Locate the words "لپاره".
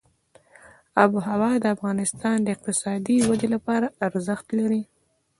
3.55-3.93